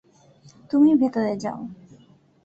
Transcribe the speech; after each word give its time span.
তুমি 0.69 0.89
ভেতরে 0.95 1.33
যাও। 1.35 1.59